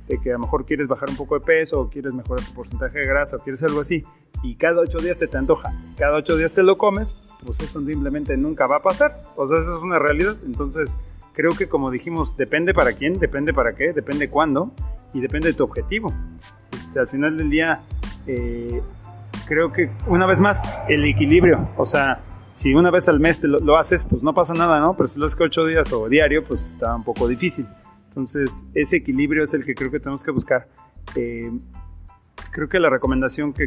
de 0.09 0.19
que 0.19 0.31
a 0.31 0.35
lo 0.35 0.40
mejor 0.40 0.64
quieres 0.64 0.88
bajar 0.88 1.11
un 1.11 1.17
poco 1.17 1.38
de 1.38 1.45
peso 1.45 1.81
o 1.81 1.90
quieres 1.90 2.14
mejorar 2.14 2.45
tu 2.45 2.55
porcentaje 2.55 2.99
de 2.99 3.07
grasa 3.07 3.37
o 3.37 3.40
quieres 3.40 3.62
algo 3.62 3.81
así 3.81 4.05
y 4.43 4.55
cada 4.55 4.81
ocho 4.81 4.99
días 4.99 5.19
se 5.19 5.26
te 5.26 5.37
antoja, 5.37 5.75
cada 5.97 6.17
ocho 6.17 6.37
días 6.37 6.52
te 6.52 6.62
lo 6.62 6.78
comes, 6.78 7.14
pues 7.45 7.61
eso 7.61 7.81
simplemente 7.81 8.37
nunca 8.37 8.67
va 8.67 8.76
a 8.76 8.83
pasar. 8.83 9.23
O 9.37 9.47
sea, 9.47 9.61
eso 9.61 9.76
es 9.76 9.83
una 9.83 9.99
realidad. 9.99 10.37
Entonces, 10.47 10.97
creo 11.38 11.52
que 11.52 11.68
como 11.68 11.92
dijimos, 11.92 12.37
depende 12.37 12.75
para 12.75 12.95
quién, 12.95 13.21
depende 13.21 13.52
para 13.52 13.76
qué, 13.76 13.92
depende 13.92 14.28
cuándo 14.28 14.73
y 15.14 15.21
depende 15.21 15.47
de 15.47 15.54
tu 15.54 15.62
objetivo. 15.62 16.12
Este, 16.73 16.99
al 16.99 17.07
final 17.07 17.37
del 17.37 17.49
día, 17.49 17.80
eh, 18.26 18.83
creo 19.47 19.73
que 19.73 19.88
una 20.09 20.26
vez 20.26 20.40
más, 20.40 20.68
el 20.88 21.04
equilibrio, 21.04 21.71
o 21.76 21.87
sea, 21.87 22.18
si 22.54 22.75
una 22.75 22.90
vez 22.90 23.09
al 23.09 23.21
mes 23.21 23.38
te 23.38 23.47
lo, 23.47 23.78
haces, 23.78 24.04
pues 24.04 24.21
no 24.21 24.35
pasa 24.35 24.52
nada, 24.52 24.80
¿no? 24.80 24.97
Pero 24.97 25.07
si 25.07 25.21
lo 25.21 25.26
haces 25.26 25.40
ocho 25.40 25.64
días 25.64 25.92
o 25.92 26.09
diario, 26.09 26.42
pues 26.42 26.73
está 26.73 26.97
un 26.97 27.04
poco 27.04 27.28
difícil. 27.28 27.68
Entonces, 28.09 28.66
ese 28.75 28.97
equilibrio 28.97 29.45
es 29.45 29.54
el 29.54 29.64
que 29.64 29.76
creo 29.76 29.92
que 29.92 30.00
tenemos 30.00 30.25
que 30.25 30.33
buscar. 30.33 30.66
Eh, 31.14 31.52
creo 32.50 32.68
que 32.68 32.80
la 32.80 32.90
recomendación 32.90 33.52
que 33.52 33.66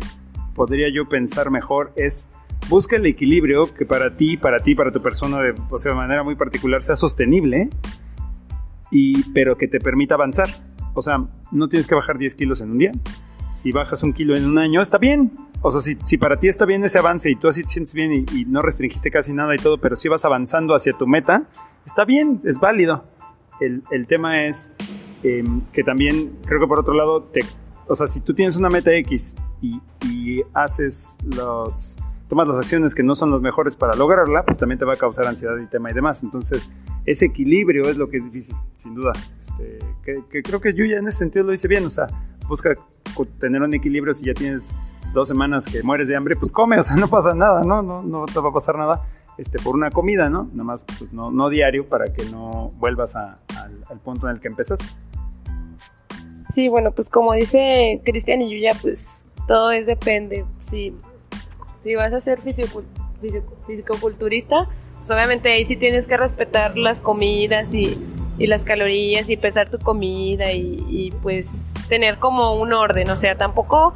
podría 0.55 0.89
yo 0.93 1.07
pensar 1.07 1.49
mejor 1.51 1.93
es 1.95 2.27
busca 2.69 2.95
el 2.95 3.05
equilibrio 3.05 3.73
que 3.73 3.85
para 3.85 4.15
ti, 4.15 4.37
para 4.37 4.59
ti, 4.59 4.75
para 4.75 4.91
tu 4.91 5.01
persona 5.01 5.39
de, 5.39 5.53
o 5.69 5.77
sea, 5.77 5.91
de 5.91 5.97
manera 5.97 6.23
muy 6.23 6.35
particular 6.35 6.81
sea 6.81 6.95
sostenible, 6.95 7.69
y, 8.91 9.23
pero 9.31 9.57
que 9.57 9.67
te 9.67 9.79
permita 9.79 10.15
avanzar. 10.15 10.49
O 10.93 11.01
sea, 11.01 11.25
no 11.51 11.69
tienes 11.69 11.87
que 11.87 11.95
bajar 11.95 12.17
10 12.17 12.35
kilos 12.35 12.61
en 12.61 12.71
un 12.71 12.77
día. 12.77 12.91
Si 13.53 13.71
bajas 13.71 14.03
un 14.03 14.13
kilo 14.13 14.35
en 14.35 14.45
un 14.45 14.57
año, 14.57 14.81
está 14.81 14.97
bien. 14.97 15.31
O 15.61 15.71
sea, 15.71 15.79
si, 15.79 15.97
si 16.03 16.17
para 16.17 16.37
ti 16.37 16.47
está 16.47 16.65
bien 16.65 16.83
ese 16.83 16.97
avance 16.97 17.29
y 17.29 17.35
tú 17.35 17.47
así 17.47 17.63
te 17.63 17.69
sientes 17.69 17.93
bien 17.93 18.11
y, 18.13 18.45
no 18.45 18.61
restringiste 18.61 19.11
casi 19.11 19.33
nada 19.33 19.53
y 19.53 19.57
todo, 19.57 19.77
pero 19.77 19.95
si 19.95 20.09
vas 20.09 20.25
avanzando 20.25 20.73
hacia 20.73 20.93
tu 20.93 21.07
meta, 21.07 21.47
está 21.85 22.03
bien, 22.03 22.39
es 22.43 22.59
válido. 22.59 23.05
El, 23.59 23.83
el 23.91 24.07
tema 24.07 24.45
es 24.45 24.71
em, 25.23 25.61
que 25.71 25.83
también 25.83 26.39
creo 26.45 26.59
que 26.59 26.67
por 26.67 26.79
otro 26.79 26.93
lado, 26.93 27.23
te, 27.23 27.41
o 27.87 27.93
sea, 27.93 28.07
si 28.07 28.21
tú 28.21 28.33
tienes 28.33 28.57
una 28.57 28.69
meta 28.69 28.91
X 28.95 29.35
y, 29.61 29.79
y 30.07 30.41
haces 30.53 31.19
los 31.35 31.97
tomas 32.31 32.47
las 32.47 32.59
acciones 32.59 32.95
que 32.95 33.03
no 33.03 33.13
son 33.13 33.29
las 33.29 33.41
mejores 33.41 33.75
para 33.75 33.93
lograrla, 33.93 34.43
pues 34.43 34.57
también 34.57 34.79
te 34.79 34.85
va 34.85 34.93
a 34.93 34.95
causar 34.95 35.27
ansiedad 35.27 35.57
y 35.57 35.67
tema 35.67 35.91
y 35.91 35.93
demás. 35.93 36.23
Entonces, 36.23 36.69
ese 37.05 37.25
equilibrio 37.25 37.89
es 37.89 37.97
lo 37.97 38.07
que 38.07 38.19
es 38.19 38.23
difícil, 38.23 38.55
sin 38.77 38.95
duda. 38.95 39.11
Este, 39.37 39.79
que, 40.01 40.41
creo 40.41 40.61
que 40.61 40.73
Yuya 40.73 40.99
en 40.99 41.09
ese 41.09 41.17
sentido 41.17 41.43
lo 41.43 41.51
dice 41.51 41.67
bien, 41.67 41.85
o 41.85 41.89
sea, 41.89 42.07
busca 42.47 42.71
tener 43.37 43.61
un 43.61 43.73
equilibrio 43.73 44.13
si 44.13 44.27
ya 44.27 44.33
tienes 44.33 44.69
dos 45.11 45.27
semanas 45.27 45.65
que 45.65 45.83
mueres 45.83 46.07
de 46.07 46.15
hambre, 46.15 46.37
pues 46.37 46.53
come, 46.53 46.79
o 46.79 46.83
sea, 46.83 46.95
no 46.95 47.09
pasa 47.09 47.35
nada, 47.35 47.65
¿no? 47.65 47.81
No, 47.81 48.25
te 48.27 48.39
va 48.39 48.47
a 48.47 48.53
pasar 48.53 48.77
nada 48.77 49.05
este, 49.37 49.59
por 49.59 49.75
una 49.75 49.91
comida, 49.91 50.29
¿no? 50.29 50.47
Nada 50.53 50.63
más, 50.63 50.85
pues, 50.85 51.11
no, 51.11 51.31
no 51.31 51.49
diario 51.49 51.85
para 51.85 52.13
que 52.13 52.23
no 52.29 52.69
vuelvas 52.77 53.13
al, 53.17 53.35
al 53.89 53.99
punto 53.99 54.29
en 54.29 54.35
el 54.35 54.39
que 54.39 54.47
empezaste. 54.47 54.85
Sí, 56.53 56.69
bueno, 56.69 56.93
pues 56.93 57.09
como 57.09 57.33
dice 57.33 58.01
Cristian 58.05 58.41
y 58.41 58.51
Yuya, 58.51 58.71
pues 58.81 59.25
todo 59.49 59.71
es 59.71 59.85
depende. 59.85 60.45
Sí, 60.69 60.95
si 61.83 61.95
vas 61.95 62.13
a 62.13 62.21
ser 62.21 62.39
fisicoculturista, 62.41 64.69
pues 64.97 65.09
obviamente 65.09 65.51
ahí 65.51 65.65
sí 65.65 65.75
tienes 65.75 66.07
que 66.07 66.15
respetar 66.17 66.77
las 66.77 67.01
comidas 67.01 67.73
y, 67.73 67.97
las 68.37 68.63
calorías 68.65 69.29
y 69.29 69.37
pesar 69.37 69.69
tu 69.69 69.77
comida 69.77 70.51
y, 70.51 71.13
pues 71.21 71.75
tener 71.89 72.17
como 72.17 72.59
un 72.59 72.73
orden, 72.73 73.07
o 73.11 73.15
sea, 73.15 73.37
tampoco 73.37 73.93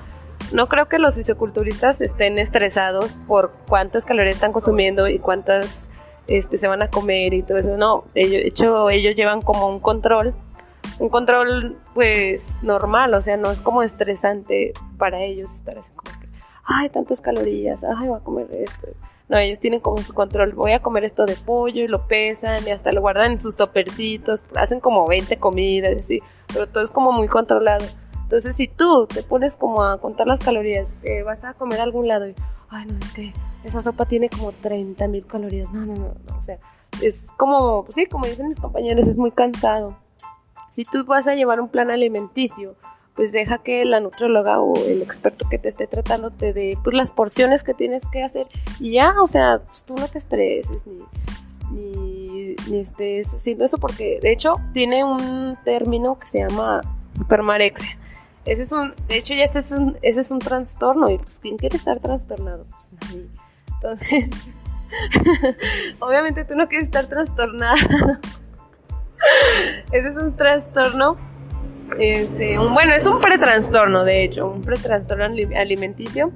no 0.52 0.68
creo 0.68 0.88
que 0.88 1.00
los 1.00 1.16
fisiculturistas 1.16 2.00
estén 2.00 2.38
estresados 2.38 3.10
por 3.28 3.52
cuántas 3.68 4.06
calorías 4.06 4.36
están 4.36 4.54
consumiendo 4.54 5.08
y 5.08 5.18
cuántas 5.18 5.90
este, 6.28 6.60
se 6.60 6.68
van 6.68 6.84
a 6.84 6.92
comer 6.92 7.34
y 7.34 7.42
todo 7.42 7.58
eso, 7.58 7.76
no, 7.76 8.04
de 8.14 8.46
hecho 8.46 8.92
ellos 8.92 9.16
llevan 9.16 9.42
como 9.42 9.68
un 9.68 9.80
control, 9.80 10.36
un 11.00 11.10
control 11.10 11.80
pues 11.96 12.62
normal, 12.62 13.16
o 13.16 13.22
sea, 13.22 13.38
no 13.38 13.50
es 13.50 13.60
como 13.60 13.82
estresante 13.82 14.74
para 15.00 15.24
ellos 15.24 15.50
estar 15.56 15.80
así 15.80 15.90
como 15.96 16.15
ay, 16.66 16.90
tantas 16.90 17.22
calorías, 17.22 17.84
ay, 17.84 18.08
voy 18.08 18.18
a 18.18 18.24
comer 18.24 18.48
esto. 18.52 18.88
No, 19.28 19.38
ellos 19.38 19.60
tienen 19.60 19.80
como 19.80 19.98
su 19.98 20.14
control, 20.14 20.54
voy 20.54 20.74
a 20.74 20.82
comer 20.82 21.04
esto 21.04 21.26
de 21.26 21.36
pollo 21.36 21.84
y 21.84 21.88
lo 21.88 22.08
pesan 22.08 22.68
y 22.68 22.72
hasta 22.72 22.92
lo 22.92 23.02
guardan 23.02 23.34
en 23.34 23.40
sus 23.40 23.56
topercitos, 23.56 24.42
hacen 24.56 24.80
como 24.80 25.08
20 25.08 25.38
comidas, 25.38 25.94
así, 26.00 26.20
pero 26.48 26.68
todo 26.68 26.84
es 26.84 26.92
como 26.92 27.12
muy 27.12 27.28
controlado. 27.28 27.86
Entonces, 28.22 28.56
si 28.56 28.68
tú 28.68 29.08
te 29.08 29.24
pones 29.24 29.54
como 29.54 29.84
a 29.84 30.00
contar 30.00 30.28
las 30.28 30.40
calorías, 30.40 30.88
que 31.02 31.24
vas 31.24 31.44
a 31.44 31.54
comer 31.54 31.80
a 31.80 31.84
algún 31.84 32.08
lado 32.08 32.28
y, 32.28 32.36
ay, 32.70 32.86
no, 32.86 32.98
es 33.00 33.14
que 33.14 33.34
esa 33.64 33.82
sopa 33.82 34.06
tiene 34.06 34.30
como 34.30 34.52
30 34.52 35.08
mil 35.08 35.26
calorías, 35.26 35.72
no, 35.72 35.86
no, 35.86 35.94
no, 35.94 36.16
no, 36.28 36.40
o 36.40 36.44
sea, 36.44 36.60
es 37.02 37.28
como, 37.38 37.86
sí, 37.94 38.06
como 38.06 38.26
dicen 38.26 38.48
mis 38.48 38.60
compañeros, 38.60 39.08
es 39.08 39.18
muy 39.18 39.32
cansado. 39.32 39.98
Si 40.72 40.84
tú 40.84 41.06
vas 41.06 41.26
a 41.28 41.36
llevar 41.36 41.62
un 41.62 41.70
plan 41.70 41.90
alimenticio, 41.90 42.76
pues 43.16 43.32
deja 43.32 43.60
que 43.60 43.86
la 43.86 44.00
nutróloga 44.00 44.60
o 44.60 44.76
el 44.76 45.02
experto 45.02 45.48
que 45.50 45.58
te 45.58 45.70
esté 45.70 45.88
tratando 45.88 46.32
te 46.32 46.52
dé 46.54 46.78
pues 46.84 46.96
las 46.96 47.12
porciones 47.12 47.64
que 47.64 47.74
tienes 47.74 48.06
que 48.12 48.24
hacer 48.24 48.48
y 48.80 48.92
ya, 48.92 49.16
o 49.22 49.28
sea, 49.28 49.62
pues, 49.66 49.86
tú 49.86 49.96
no 49.96 50.08
te 50.08 50.18
estreses 50.18 50.82
ni, 51.72 52.56
ni, 52.70 52.80
estés 52.80 53.34
haciendo 53.34 53.66
eso 53.66 53.78
porque 53.78 54.20
de 54.22 54.32
hecho 54.32 54.56
tiene 54.74 55.04
un 55.04 55.58
término 55.64 56.18
que 56.18 56.28
se 56.28 56.40
llama 56.40 56.82
hipermarexia. 57.20 57.98
Ese 58.44 58.64
es 58.64 58.72
un, 58.72 58.94
de 59.08 59.18
hecho 59.18 59.34
ya 59.34 59.46
ese 59.46 59.60
es 59.60 59.72
un, 59.72 59.98
ese 60.02 60.20
es 60.20 60.30
un 60.30 60.40
trastorno 60.40 61.10
y 61.10 61.18
pues 61.18 61.40
¿quién 61.40 61.58
quiere 61.58 61.78
estar 61.78 62.00
trastornado? 62.00 62.66
Pues. 62.70 63.16
Entonces, 63.76 64.30
obviamente 66.00 66.44
tú 66.44 66.56
no 66.56 66.68
quieres 66.68 66.88
estar 66.88 67.08
trastornada. 67.08 67.76
ese 69.92 70.10
es 70.10 70.16
un 70.18 70.36
trastorno 70.36 71.18
este, 72.00 72.58
bueno, 72.58 72.94
es 72.94 73.06
un 73.06 73.20
pretrastorno, 73.22 74.04
de 74.04 74.24
hecho, 74.24 74.50
un 74.50 74.62
pretrastorno 74.62 75.26
alimenticio 75.26 76.32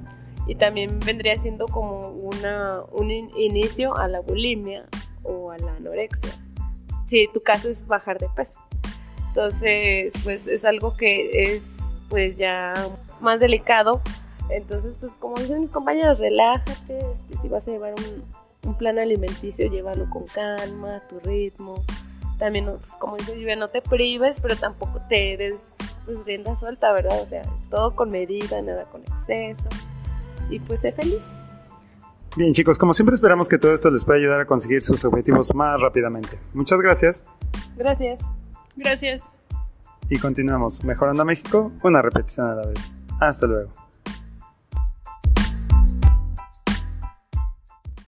y 0.46 0.54
también 0.54 0.98
vendría 1.00 1.36
siendo 1.36 1.66
como 1.66 2.08
una, 2.08 2.82
un 2.92 3.10
inicio 3.10 3.96
a 3.96 4.08
la 4.08 4.20
bulimia 4.20 4.86
o 5.22 5.50
a 5.50 5.58
la 5.58 5.72
anorexia. 5.74 6.32
Si 7.06 7.28
tu 7.32 7.40
caso 7.40 7.68
es 7.68 7.86
bajar 7.86 8.18
de 8.18 8.28
peso. 8.30 8.60
Entonces, 9.28 10.12
pues 10.24 10.46
es 10.46 10.64
algo 10.64 10.96
que 10.96 11.54
es 11.54 11.62
pues 12.08 12.36
ya 12.36 12.74
más 13.20 13.38
delicado. 13.38 14.00
Entonces, 14.48 14.94
pues 14.98 15.14
como 15.14 15.36
dicen 15.36 15.60
mis 15.60 15.70
compañeros, 15.70 16.18
relájate, 16.18 16.72
este, 16.98 17.36
si 17.40 17.48
vas 17.48 17.66
a 17.68 17.70
llevar 17.70 17.94
un, 17.94 18.68
un 18.68 18.74
plan 18.76 18.98
alimenticio, 18.98 19.70
llévalo 19.70 20.08
con 20.10 20.26
calma, 20.26 20.96
a 20.96 21.00
tu 21.08 21.20
ritmo 21.20 21.84
también, 22.40 22.64
pues, 22.64 22.94
como 22.98 23.16
dice 23.16 23.38
Lluvia, 23.38 23.54
no 23.54 23.68
te 23.68 23.82
prives, 23.82 24.38
pero 24.40 24.56
tampoco 24.56 24.98
te 25.08 25.36
des 25.36 25.54
pues, 26.04 26.24
rienda 26.24 26.58
suelta, 26.58 26.90
¿verdad? 26.92 27.22
O 27.22 27.26
sea, 27.26 27.42
todo 27.70 27.94
con 27.94 28.10
medida, 28.10 28.60
nada 28.62 28.84
con 28.86 29.02
exceso. 29.02 29.68
Y 30.48 30.58
pues 30.58 30.80
sé 30.80 30.90
feliz. 30.90 31.22
Bien, 32.36 32.52
chicos, 32.52 32.78
como 32.78 32.94
siempre 32.94 33.14
esperamos 33.14 33.48
que 33.48 33.58
todo 33.58 33.72
esto 33.72 33.90
les 33.90 34.04
pueda 34.04 34.18
ayudar 34.18 34.40
a 34.40 34.46
conseguir 34.46 34.82
sus 34.82 35.04
objetivos 35.04 35.54
más 35.54 35.80
rápidamente. 35.80 36.38
Muchas 36.54 36.80
gracias. 36.80 37.26
Gracias. 37.76 38.20
Gracias. 38.76 39.34
Y 40.08 40.18
continuamos. 40.18 40.82
Mejorando 40.82 41.22
a 41.22 41.24
México, 41.24 41.70
una 41.82 42.02
repetición 42.02 42.46
a 42.46 42.54
la 42.54 42.66
vez. 42.66 42.94
Hasta 43.20 43.46
luego. 43.46 43.70